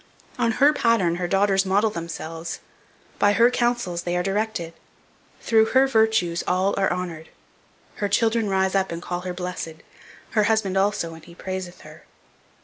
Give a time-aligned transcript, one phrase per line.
[0.39, 2.59] On her pattern her daughters model themselves;
[3.19, 4.73] by her counsels they are directed;
[5.41, 7.29] through her virtues all are honoured;
[7.97, 9.83] "her children rise up and call her blessed;
[10.31, 12.05] her husband, also, and he praiseth her."